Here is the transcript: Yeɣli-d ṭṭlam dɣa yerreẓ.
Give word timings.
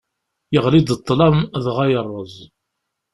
Yeɣli-d 0.53 0.89
ṭṭlam 0.99 1.37
dɣa 1.65 1.85
yerreẓ. 1.91 2.35